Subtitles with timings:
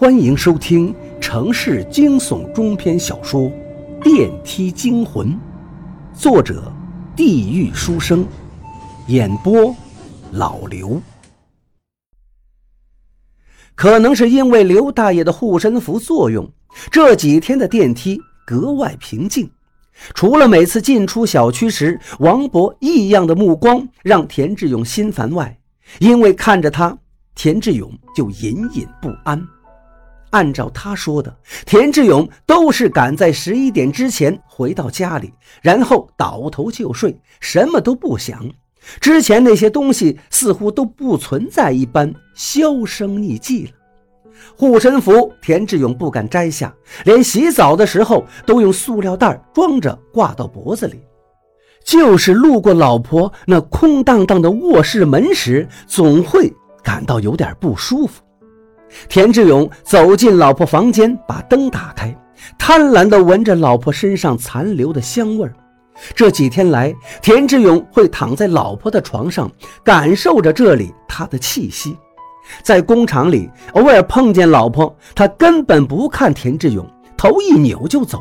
[0.00, 3.50] 欢迎收听城市惊悚中篇小说
[4.00, 5.26] 《电梯惊魂》，
[6.14, 6.72] 作者：
[7.16, 8.24] 地狱书生，
[9.08, 9.74] 演播：
[10.30, 11.02] 老刘。
[13.74, 16.48] 可能是因为刘大爷的护身符作用，
[16.92, 19.50] 这几天的电梯格外平静。
[20.14, 25.58] 除了每次进出小区时，王博异样的目光让田志勇心烦外，
[25.98, 26.96] 因为看着他，
[27.34, 29.44] 田志勇就隐隐不安。
[30.30, 31.34] 按照他说的，
[31.64, 38.46] 田志勇都是赶在十一点之前回到家里，然后倒头就睡，什么都不想。
[39.00, 43.70] 之前那些东西似乎都不存在一般，销声匿迹了。
[44.56, 46.72] 护身符，田志勇不敢摘下，
[47.04, 51.00] 连洗澡的时候都用塑料袋装着挂到脖子里。
[51.84, 56.52] 就是路过老婆那空荡荡的卧室门时，总会
[56.82, 58.22] 感到有点不舒服。
[59.08, 62.14] 田志勇走进老婆房间，把灯打开，
[62.58, 65.54] 贪婪地闻着老婆身上残留的香味儿。
[66.14, 69.50] 这几天来，田志勇会躺在老婆的床上，
[69.82, 71.96] 感受着这里她的气息。
[72.62, 78.18] 在工厂里，偶尔碰见老婆，他根本不看田志勇，头一扭就走。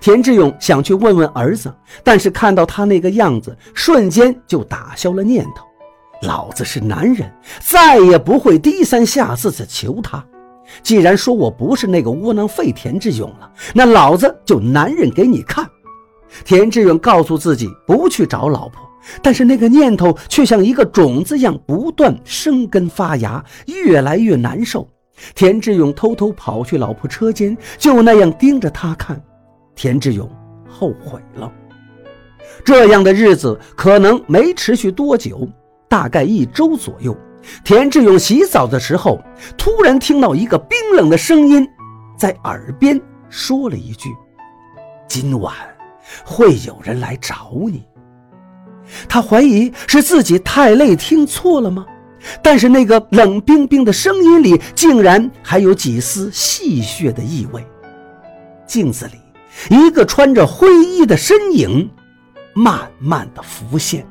[0.00, 1.74] 田志勇想去问问儿子，
[2.04, 5.66] 但是看到他那个样子，瞬间就打消了念头。
[6.22, 7.30] 老子是男人，
[7.70, 10.24] 再也不会低三下四的求他。
[10.82, 15.68] 既然说我不是那个窝囊废田志勇了，那老子就男人给你看。
[16.44, 18.80] 田志勇告诉自己不去找老婆，
[19.22, 24.88] 但是那个念头却像一个种子一样不断生根发芽，越来越难受。
[25.34, 29.22] 田志勇偷偷跑去老婆车间，就那样盯着她看。
[29.76, 30.28] 田志勇
[30.68, 31.52] 后悔了。
[32.64, 35.46] 这样的日子可能没持续多久。
[35.94, 37.16] 大概一周左右，
[37.62, 39.22] 田志勇洗澡的时候，
[39.56, 41.64] 突然听到一个冰冷的声音
[42.18, 44.10] 在耳边说了一句
[45.06, 45.54] ：“今晚
[46.24, 47.86] 会有人来找你。”
[49.08, 51.86] 他怀疑是自己太累听错了吗？
[52.42, 57.64] 但是那个冷冰冰的声音里竟然还有几丝戏谑的意味。
[58.66, 59.20] 镜子里，
[59.70, 61.88] 一个穿着灰衣的身影
[62.52, 64.04] 慢慢的浮现。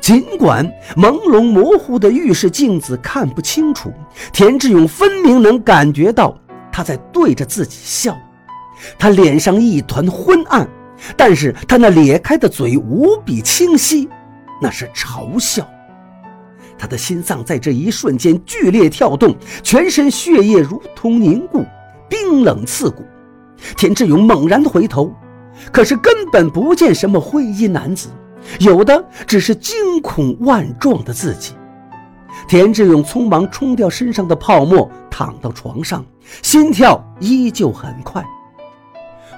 [0.00, 0.64] 尽管
[0.96, 3.92] 朦胧模糊的浴室镜子看不清楚，
[4.32, 6.36] 田志勇分明能感觉到
[6.72, 8.16] 他在对着自己笑。
[8.98, 10.68] 他脸上一团昏暗，
[11.16, 14.08] 但是他那咧开的嘴无比清晰，
[14.60, 15.68] 那是嘲笑。
[16.78, 19.34] 他的心脏在这一瞬间剧烈跳动，
[19.64, 21.64] 全身血液如同凝固，
[22.08, 23.04] 冰冷刺骨。
[23.76, 25.12] 田志勇猛然回头，
[25.72, 28.08] 可是根本不见什么灰衣男子。
[28.60, 31.54] 有的只是惊恐万状的自己。
[32.46, 36.04] 田志勇匆忙冲掉身上的泡沫，躺到床上，
[36.42, 38.24] 心跳依旧很快。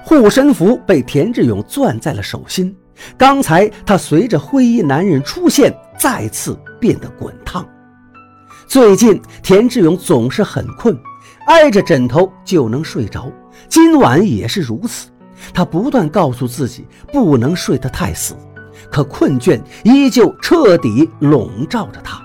[0.03, 2.75] 护身符被田志勇攥在了手心，
[3.17, 7.67] 刚才他随着灰衣男人出现，再次变得滚烫。
[8.67, 10.97] 最近田志勇总是很困，
[11.47, 13.31] 挨着枕头就能睡着，
[13.67, 15.09] 今晚也是如此。
[15.53, 18.35] 他不断告诉自己，不能睡得太死。
[18.89, 22.21] 可困倦依旧彻底笼罩着他，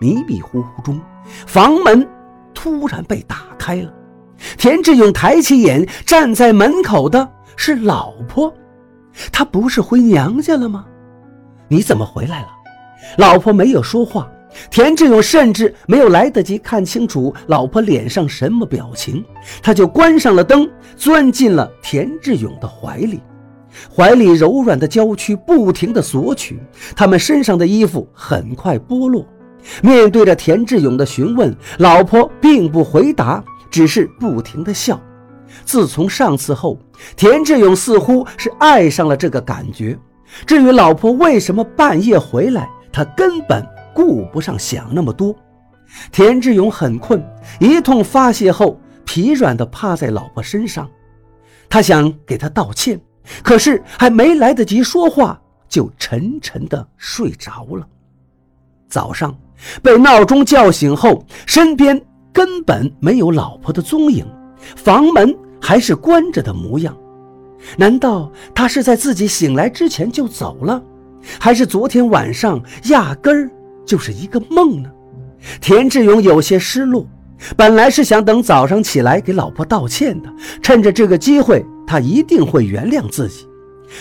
[0.00, 1.00] 迷迷糊糊中，
[1.46, 2.06] 房门
[2.54, 3.92] 突然被打开了。
[4.56, 8.52] 田志勇抬起眼，站在门口的是老婆。
[9.32, 10.84] 他不是回娘家了吗？
[11.66, 12.48] 你怎么回来了？
[13.16, 14.28] 老婆没有说话。
[14.70, 19.22] 田志勇甚至没有来得及看清楚老婆脸上什么表情，
[19.62, 23.20] 他就关上了灯，钻进了田志勇的怀里。
[23.94, 26.58] 怀里柔软的娇躯不停地索取，
[26.96, 29.26] 他们身上的衣服很快剥落。
[29.82, 35.00] 面对着田志勇的询问，老婆并不回答，只是不停地笑。
[35.64, 36.78] 自从上次后，
[37.16, 39.98] 田志勇似乎是爱上了这个感觉。
[40.46, 45.34] 至于老婆为什么半夜回来，他根本顾不上想那么多。
[46.12, 47.22] 田志勇很困，
[47.58, 50.88] 一通发泄后，疲软地趴在老婆身上。
[51.68, 53.00] 他想给她道歉。
[53.42, 57.86] 可是还没来得及说话，就沉沉的睡着了。
[58.88, 59.36] 早上
[59.82, 62.00] 被闹钟叫醒后，身边
[62.32, 64.26] 根本没有老婆的踪影，
[64.76, 66.96] 房门还是关着的模样。
[67.76, 70.82] 难道他是在自己醒来之前就走了，
[71.40, 73.50] 还是昨天晚上压根儿
[73.84, 74.90] 就是一个梦呢？
[75.60, 77.06] 田志勇有些失落，
[77.56, 80.32] 本来是想等早上起来给老婆道歉的，
[80.62, 81.64] 趁着这个机会。
[81.88, 83.48] 他一定会原谅自己，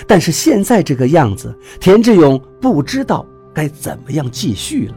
[0.05, 4.95] 但是现在这个样子，田志勇不知道该怎么样继续了。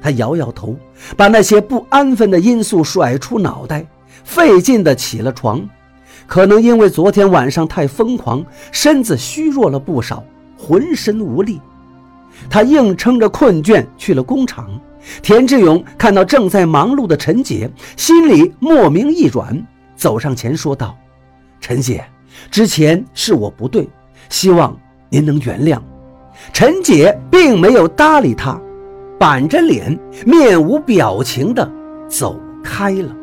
[0.00, 0.76] 他摇摇头，
[1.16, 3.84] 把那些不安分的因素甩出脑袋，
[4.22, 5.68] 费劲地起了床。
[6.28, 10.22] 可能因为昨天晚上太疯狂，身子虚弱了不少，
[10.56, 11.60] 浑身无力。
[12.48, 14.70] 他硬撑着困倦去了工厂。
[15.22, 19.66] 田志勇看到正在忙碌的陈姐，心里莫名一软，
[19.96, 20.96] 走上前说道
[21.60, 22.04] ：“陈姐，
[22.50, 23.88] 之前是我不对，
[24.28, 25.80] 希望您能原谅。”
[26.52, 28.60] 陈姐并没有搭理他，
[29.18, 31.68] 板着脸，面无表情的
[32.08, 33.14] 走开了。